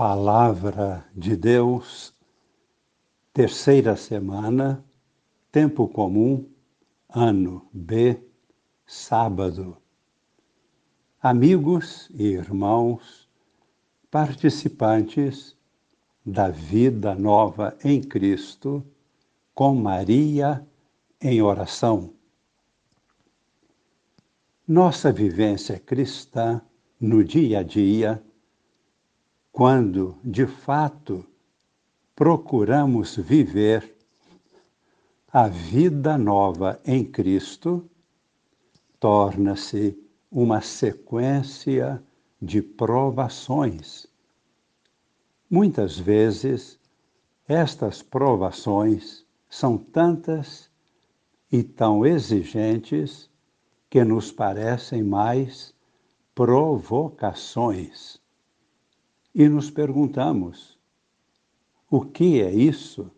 Palavra 0.00 1.04
de 1.14 1.36
Deus, 1.36 2.14
terceira 3.34 3.96
semana, 3.96 4.82
tempo 5.52 5.86
comum, 5.86 6.48
ano 7.06 7.68
B, 7.70 8.18
sábado. 8.86 9.76
Amigos 11.20 12.08
e 12.14 12.28
irmãos, 12.28 13.28
participantes 14.10 15.54
da 16.24 16.48
vida 16.48 17.14
nova 17.14 17.76
em 17.84 18.00
Cristo, 18.00 18.82
com 19.54 19.74
Maria 19.74 20.66
em 21.20 21.42
oração. 21.42 22.14
Nossa 24.66 25.12
vivência 25.12 25.78
cristã 25.78 26.62
no 26.98 27.22
dia 27.22 27.58
a 27.58 27.62
dia 27.62 28.24
quando, 29.52 30.16
de 30.22 30.46
fato, 30.46 31.26
procuramos 32.14 33.16
viver 33.16 33.96
a 35.32 35.48
vida 35.48 36.16
nova 36.16 36.80
em 36.84 37.04
Cristo, 37.04 37.84
torna-se 38.98 39.98
uma 40.30 40.60
sequência 40.60 42.02
de 42.40 42.62
provações. 42.62 44.06
Muitas 45.48 45.98
vezes, 45.98 46.78
estas 47.48 48.02
provações 48.02 49.24
são 49.48 49.76
tantas 49.76 50.70
e 51.50 51.64
tão 51.64 52.06
exigentes 52.06 53.28
que 53.88 54.04
nos 54.04 54.30
parecem 54.30 55.02
mais 55.02 55.74
provocações 56.34 58.19
e 59.34 59.48
nos 59.48 59.70
perguntamos: 59.70 60.78
o 61.90 62.02
que 62.02 62.40
é 62.40 62.52
isso? 62.52 63.10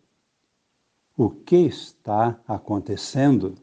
O 1.15 1.29
que 1.29 1.57
está 1.57 2.39
acontecendo? 2.47 3.55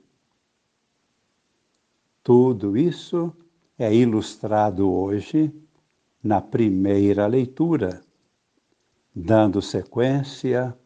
Tudo 2.23 2.77
isso 2.77 3.33
é 3.79 3.93
ilustrado 3.93 4.89
hoje 4.89 5.53
na 6.23 6.41
primeira 6.41 7.27
leitura, 7.27 8.03
dando 9.15 9.61
sequência 9.61 10.77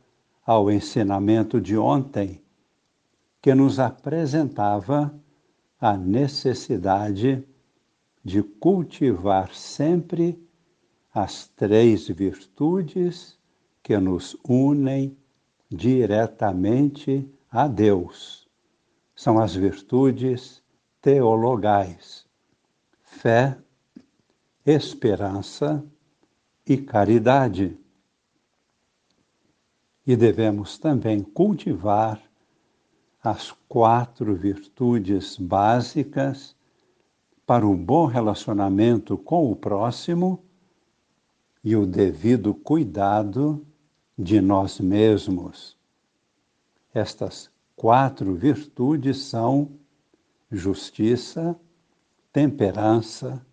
ao 0.47 0.71
ensinamento 0.71 1.61
de 1.61 1.77
ontem, 1.77 2.41
que 3.43 3.55
nos 3.55 3.79
apresentava 3.79 5.15
a 5.79 5.97
necessidade 5.99 7.47
de 8.25 8.43
cultivar 8.43 9.55
sempre 9.55 10.43
as 11.15 11.47
três 11.47 12.09
virtudes 12.09 13.39
que 13.85 13.97
nos 13.99 14.37
unem 14.43 15.17
diretamente 15.71 17.31
a 17.49 17.69
Deus. 17.69 18.49
São 19.15 19.39
as 19.39 19.55
virtudes 19.55 20.61
teologais: 21.01 22.27
fé, 23.05 23.57
esperança 24.67 25.85
e 26.67 26.77
caridade. 26.77 27.79
E 30.05 30.17
devemos 30.17 30.77
também 30.79 31.23
cultivar 31.23 32.21
as 33.23 33.53
quatro 33.69 34.35
virtudes 34.35 35.39
básicas 35.39 36.57
para 37.47 37.67
o 37.67 37.75
bom 37.75 38.05
relacionamento 38.05 39.17
com 39.17 39.51
o 39.51 39.57
próximo 39.57 40.43
e 41.65 41.75
o 41.75 41.87
devido 41.87 42.55
cuidado 42.55 43.67
de 44.17 44.39
nós 44.41 44.79
mesmos. 44.79 45.79
Estas 46.93 47.51
quatro 47.75 48.35
virtudes 48.35 49.23
são 49.23 49.73
justiça, 50.53 51.59
temperança, 52.31 53.45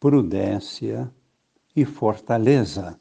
prudência 0.00 1.10
e 1.74 1.84
fortaleza. 1.84 2.98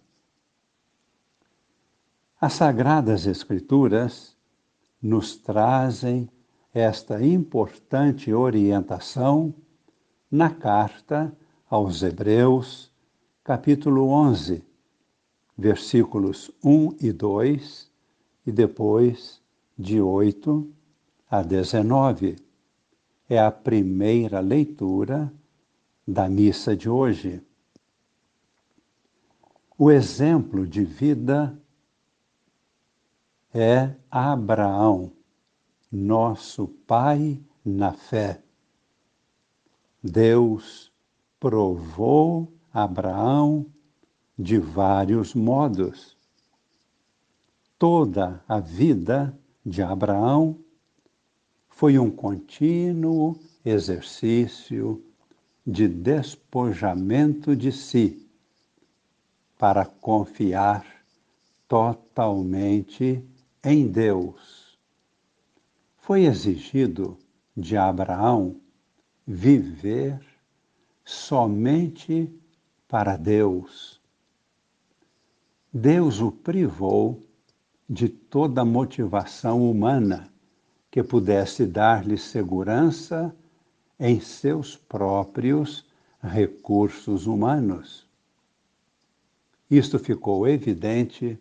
As 2.40 2.54
Sagradas 2.54 3.26
Escrituras 3.26 4.38
nos 5.02 5.36
trazem 5.36 6.30
esta 6.74 7.24
importante 7.26 8.34
orientação 8.34 9.54
na 10.30 10.50
carta 10.50 11.36
aos 11.70 12.04
Hebreus, 12.04 12.93
capítulo 13.44 14.08
11, 14.08 14.64
versículos 15.58 16.50
1 16.64 16.96
e 17.02 17.12
2, 17.12 17.92
e 18.46 18.52
depois 18.54 19.42
de 19.78 20.00
8 20.00 20.72
a 21.30 21.44
19. 21.44 22.38
É 23.30 23.38
a 23.38 23.52
primeira 23.52 24.40
leitura 24.40 25.34
da 26.08 26.30
missa 26.30 26.74
de 26.74 26.90
hoje. 26.90 27.42
O 29.78 29.92
exemplo 29.92 30.66
de 30.66 30.86
vida 30.86 31.60
é 33.54 33.94
Abraão, 34.10 35.12
nosso 35.92 36.68
pai 36.88 37.42
na 37.66 37.92
fé. 37.92 38.42
Deus 40.02 40.94
provou 41.40 42.50
Abraão 42.74 43.68
de 44.38 44.58
vários 44.58 45.36
modos. 45.36 46.18
Toda 47.78 48.44
a 48.48 48.60
vida 48.60 49.38
de 49.64 49.84
Abraão 49.84 50.58
foi 51.70 52.00
um 52.00 52.10
contínuo 52.10 53.40
exercício 53.64 55.06
de 55.66 55.88
despojamento 55.88 57.56
de 57.56 57.72
si 57.72 58.28
para 59.56 59.86
confiar 59.86 60.84
totalmente 61.68 63.24
em 63.64 63.88
Deus. 63.88 64.80
Foi 65.98 66.26
exigido 66.26 67.20
de 67.56 67.78
Abraão 67.78 68.60
viver 69.28 70.20
somente 71.06 72.34
para 72.94 73.18
Deus. 73.18 74.00
Deus 75.74 76.22
o 76.22 76.32
privou 76.32 77.20
de 77.90 78.08
toda 78.08 78.64
motivação 78.64 79.68
humana 79.68 80.32
que 80.92 81.02
pudesse 81.02 81.66
dar-lhe 81.66 82.20
segurança 82.20 83.36
em 84.00 84.20
seus 84.20 84.78
próprios 84.78 85.84
recursos 86.22 87.26
humanos. 87.26 88.08
Isto 89.72 89.98
ficou 89.98 90.48
evidente 90.48 91.40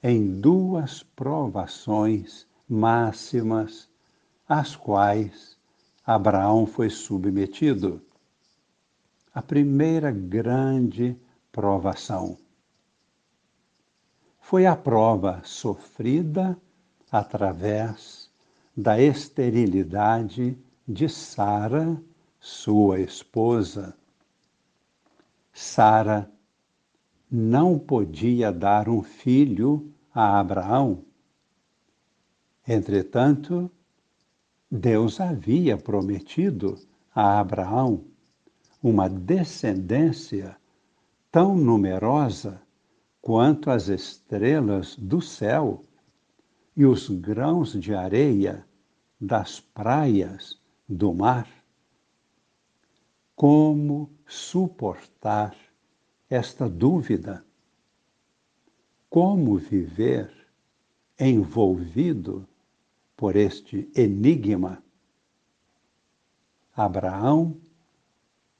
em 0.00 0.40
duas 0.40 1.02
provações 1.02 2.46
máximas 2.68 3.88
às 4.48 4.76
quais 4.76 5.58
Abraão 6.06 6.64
foi 6.64 6.88
submetido 6.88 8.00
a 9.40 9.42
primeira 9.42 10.10
grande 10.10 11.16
provação. 11.50 12.36
Foi 14.38 14.66
a 14.66 14.76
prova 14.76 15.40
sofrida 15.44 16.58
através 17.10 18.30
da 18.76 19.00
esterilidade 19.00 20.58
de 20.86 21.08
Sara, 21.08 21.98
sua 22.38 23.00
esposa. 23.00 23.96
Sara 25.54 26.30
não 27.30 27.78
podia 27.78 28.52
dar 28.52 28.90
um 28.90 29.02
filho 29.02 29.90
a 30.14 30.38
Abraão. 30.38 31.02
Entretanto, 32.68 33.70
Deus 34.70 35.18
havia 35.18 35.78
prometido 35.78 36.78
a 37.14 37.40
Abraão 37.40 38.09
uma 38.82 39.08
descendência 39.08 40.56
tão 41.30 41.56
numerosa 41.56 42.60
quanto 43.20 43.70
as 43.70 43.88
estrelas 43.88 44.96
do 44.96 45.20
céu 45.20 45.84
e 46.74 46.86
os 46.86 47.08
grãos 47.08 47.72
de 47.78 47.94
areia 47.94 48.66
das 49.20 49.60
praias 49.60 50.58
do 50.88 51.12
mar. 51.12 51.48
Como 53.36 54.10
suportar 54.26 55.54
esta 56.28 56.68
dúvida? 56.68 57.44
Como 59.10 59.56
viver 59.56 60.32
envolvido 61.18 62.48
por 63.16 63.36
este 63.36 63.90
enigma? 63.94 64.82
Abraão 66.74 67.60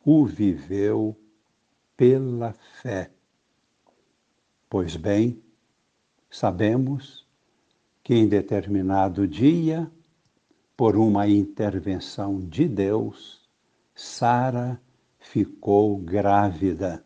o 0.04 0.24
viveu 0.24 1.16
pela 1.96 2.52
fé. 2.80 3.10
Pois 4.68 4.96
bem, 4.96 5.42
sabemos 6.30 7.26
que 8.02 8.14
em 8.14 8.28
determinado 8.28 9.26
dia, 9.26 9.90
por 10.76 10.96
uma 10.96 11.28
intervenção 11.28 12.40
de 12.40 12.66
Deus, 12.66 13.48
Sara 13.94 14.80
ficou 15.18 15.98
grávida 15.98 17.04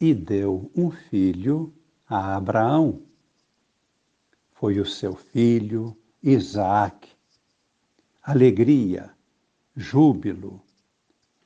e 0.00 0.14
deu 0.14 0.70
um 0.74 0.90
filho 0.90 1.72
a 2.08 2.36
Abraão. 2.36 3.02
Foi 4.52 4.80
o 4.80 4.86
seu 4.86 5.14
filho 5.14 5.96
Isaac. 6.22 7.10
Alegria, 8.22 9.10
júbilo, 9.76 10.61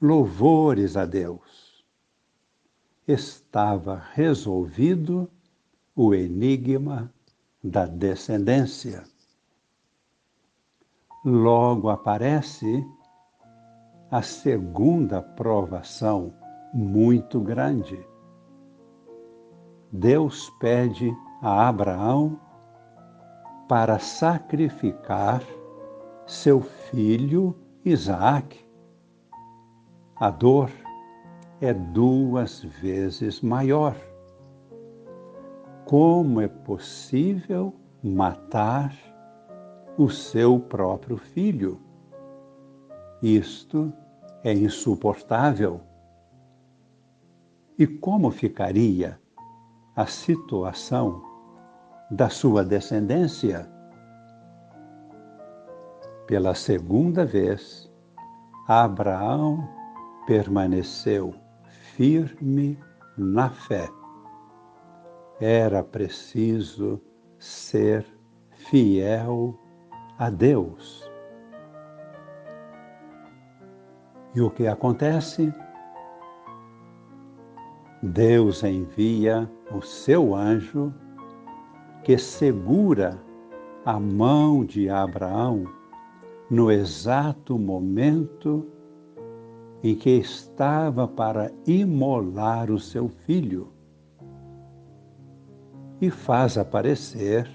louvores 0.06 0.96
a 0.96 1.04
Deus. 1.04 1.84
Estava 3.06 4.02
resolvido 4.14 5.30
o 5.94 6.14
enigma 6.14 7.12
da 7.62 7.86
descendência. 7.86 9.04
Logo 11.24 11.88
aparece 11.88 12.84
a 14.10 14.22
segunda 14.22 15.20
provação 15.20 16.32
muito 16.72 17.40
grande 17.40 17.98
Deus 19.92 20.50
pede 20.58 21.16
a 21.40 21.68
Abraão 21.68 22.38
para 23.68 23.98
sacrificar 23.98 25.42
seu 26.26 26.60
filho 26.60 27.56
Isaac. 27.84 28.65
A 30.18 30.30
dor 30.30 30.70
é 31.60 31.74
duas 31.74 32.62
vezes 32.62 33.42
maior. 33.42 33.94
Como 35.84 36.40
é 36.40 36.48
possível 36.48 37.74
matar 38.02 38.94
o 39.98 40.08
seu 40.08 40.58
próprio 40.58 41.18
filho? 41.18 41.78
Isto 43.22 43.92
é 44.42 44.54
insuportável. 44.54 45.82
E 47.78 47.86
como 47.86 48.30
ficaria 48.30 49.20
a 49.94 50.06
situação 50.06 51.22
da 52.10 52.30
sua 52.30 52.64
descendência. 52.64 53.70
Pela 56.26 56.54
segunda 56.54 57.26
vez, 57.26 57.92
Abraão 58.66 59.76
permaneceu 60.26 61.34
firme 61.94 62.78
na 63.16 63.48
fé. 63.48 63.88
Era 65.40 65.82
preciso 65.82 67.00
ser 67.38 68.04
fiel 68.50 69.58
a 70.18 70.30
Deus. 70.30 71.08
E 74.34 74.40
o 74.40 74.50
que 74.50 74.66
acontece? 74.66 75.52
Deus 78.02 78.62
envia 78.62 79.50
o 79.72 79.80
seu 79.80 80.34
anjo 80.34 80.92
que 82.04 82.18
segura 82.18 83.18
a 83.84 83.98
mão 83.98 84.64
de 84.64 84.90
Abraão 84.90 85.64
no 86.50 86.70
exato 86.70 87.58
momento 87.58 88.66
em 89.82 89.94
que 89.94 90.10
estava 90.10 91.06
para 91.06 91.52
imolar 91.66 92.70
o 92.70 92.78
seu 92.78 93.08
filho 93.08 93.72
e 96.00 96.10
faz 96.10 96.58
aparecer 96.58 97.48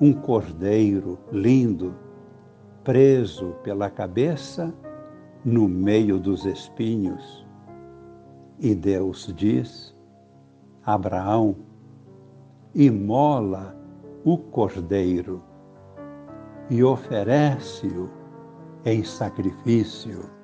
um 0.00 0.12
cordeiro 0.12 1.18
lindo, 1.30 1.94
preso 2.82 3.54
pela 3.62 3.90
cabeça 3.90 4.72
no 5.44 5.68
meio 5.68 6.18
dos 6.18 6.46
espinhos. 6.46 7.46
E 8.58 8.74
Deus 8.74 9.32
diz: 9.36 9.94
Abraão, 10.84 11.56
imola 12.74 13.76
o 14.24 14.38
cordeiro 14.38 15.42
e 16.70 16.82
oferece-o 16.82 18.08
em 18.84 19.02
sacrifício. 19.02 20.39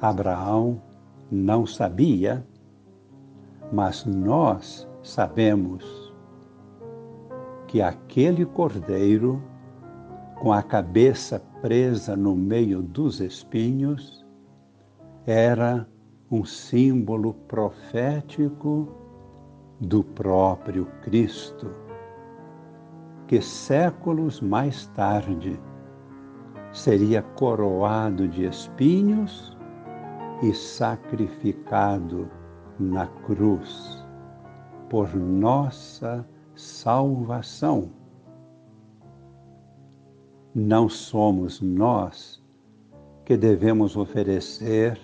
Abraão 0.00 0.80
não 1.30 1.66
sabia, 1.66 2.46
mas 3.70 4.06
nós 4.06 4.88
sabemos 5.02 6.14
que 7.66 7.82
aquele 7.82 8.46
cordeiro, 8.46 9.42
com 10.36 10.52
a 10.54 10.62
cabeça 10.62 11.38
presa 11.60 12.16
no 12.16 12.34
meio 12.34 12.82
dos 12.82 13.20
espinhos, 13.20 14.26
era 15.26 15.86
um 16.30 16.44
símbolo 16.44 17.34
profético 17.46 18.88
do 19.78 20.02
próprio 20.02 20.86
Cristo, 21.02 21.70
que 23.28 23.40
séculos 23.42 24.40
mais 24.40 24.86
tarde 24.88 25.60
seria 26.72 27.20
coroado 27.22 28.26
de 28.26 28.46
espinhos 28.46 29.59
e 30.42 30.54
sacrificado 30.54 32.30
na 32.78 33.06
cruz 33.06 34.04
por 34.88 35.14
nossa 35.14 36.26
salvação. 36.54 37.90
Não 40.54 40.88
somos 40.88 41.60
nós 41.60 42.42
que 43.24 43.36
devemos 43.36 43.96
oferecer 43.96 44.98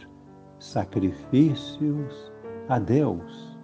sacrifícios 0.59 2.33
a 2.69 2.79
Deus. 2.79 3.57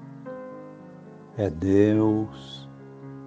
É 1.37 1.51
Deus 1.51 2.69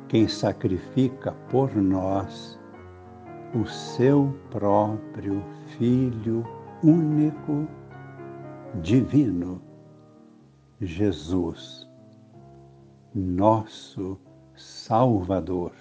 quem 0.08 0.28
sacrifica 0.28 1.34
por 1.50 1.76
nós 1.76 2.60
o 3.54 3.66
seu 3.66 4.34
próprio 4.52 5.42
Filho 5.78 6.46
único, 6.84 7.68
divino, 8.82 9.62
Jesus, 10.82 11.90
nosso 13.14 14.20
Salvador. 14.56 15.72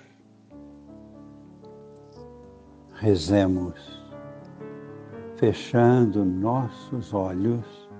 Rezemos 2.94 4.04
fechando 5.36 6.24
nossos 6.24 7.12
olhos, 7.12 7.90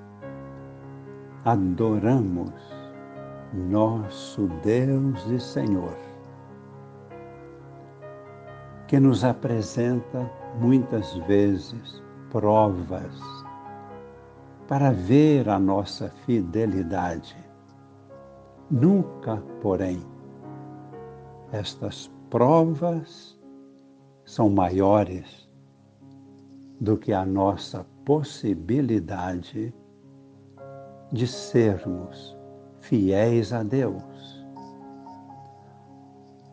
adoramos 1.45 2.53
nosso 3.53 4.49
Deus 4.63 5.27
e 5.27 5.41
Senhor, 5.41 5.97
que 8.87 9.01
nos 9.01 9.25
apresenta 9.25 10.31
muitas 10.61 11.15
vezes 11.27 12.03
provas 12.31 13.44
para 14.67 14.91
ver 14.91 15.49
a 15.49 15.59
nossa 15.59 16.11
fidelidade. 16.25 17.37
Nunca, 18.71 19.43
porém, 19.61 20.03
estas 21.53 22.11
provas 22.31 23.39
são 24.25 24.49
maiores 24.49 25.49
do 26.81 26.97
que 26.97 27.13
a 27.13 27.25
nossa 27.25 27.87
possibilidade 28.05 29.75
de 31.13 31.27
sermos 31.27 32.37
fiéis 32.81 33.53
a 33.53 33.63
Deus. 33.63 34.45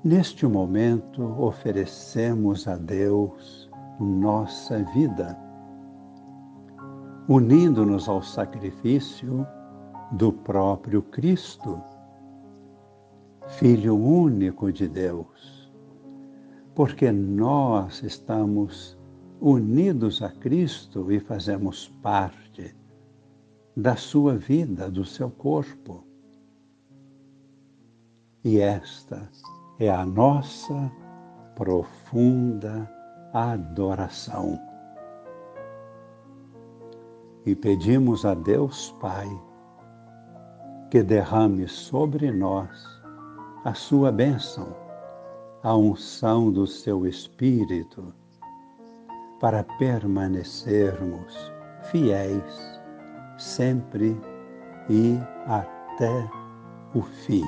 Neste 0.03 0.45
momento, 0.47 1.23
oferecemos 1.41 2.67
a 2.67 2.75
Deus 2.75 3.69
nossa 3.99 4.83
vida, 4.93 5.37
unindo-nos 7.27 8.09
ao 8.09 8.21
sacrifício 8.21 9.45
do 10.11 10.33
próprio 10.33 11.01
Cristo, 11.01 11.81
Filho 13.47 13.95
único 13.95 14.71
de 14.71 14.87
Deus, 14.87 15.71
porque 16.73 17.11
nós 17.11 18.01
estamos 18.01 18.97
unidos 19.39 20.21
a 20.21 20.29
Cristo 20.29 21.11
e 21.11 21.19
fazemos 21.19 21.89
parte 22.01 22.75
da 23.75 23.95
sua 23.95 24.37
vida, 24.37 24.89
do 24.89 25.03
seu 25.03 25.29
corpo. 25.29 26.05
E 28.43 28.59
esta 28.59 29.29
é 29.79 29.89
a 29.89 30.05
nossa 30.05 30.91
profunda 31.55 32.89
adoração. 33.33 34.70
E 37.45 37.55
pedimos 37.55 38.25
a 38.25 38.33
Deus 38.33 38.91
Pai 38.99 39.27
que 40.91 41.01
derrame 41.01 41.67
sobre 41.69 42.29
nós 42.31 43.01
a 43.63 43.73
sua 43.73 44.11
bênção, 44.11 44.75
a 45.63 45.75
unção 45.75 46.51
do 46.51 46.67
seu 46.67 47.07
Espírito, 47.07 48.13
para 49.39 49.63
permanecermos 49.79 51.51
fiéis 51.89 52.81
sempre 53.37 54.19
e 54.89 55.17
até 55.47 56.29
o 56.93 57.01
fim. 57.01 57.45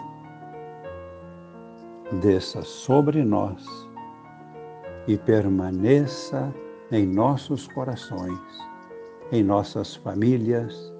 Desça 2.21 2.63
sobre 2.63 3.23
nós 3.23 3.65
e 5.07 5.17
permaneça 5.17 6.53
em 6.91 7.05
nossos 7.05 7.67
corações, 7.67 8.39
em 9.33 9.41
nossas 9.41 9.95
famílias, 9.95 10.93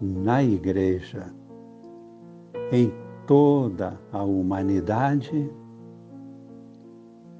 na 0.00 0.42
Igreja, 0.42 1.32
em 2.72 2.92
toda 3.24 3.96
a 4.10 4.20
humanidade, 4.20 5.48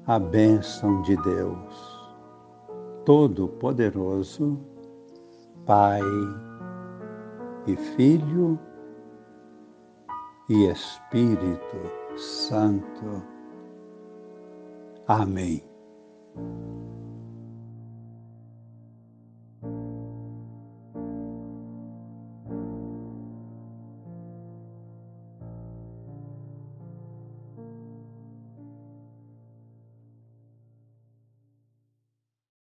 a 0.07 0.17
bênção 0.17 1.01
de 1.01 1.17
Deus, 1.17 2.09
Todo-Poderoso, 3.03 4.57
Pai 5.65 5.99
e 7.67 7.75
Filho 7.75 8.57
e 10.47 10.67
Espírito 10.67 11.77
Santo. 12.15 13.21
Amém. 15.05 15.61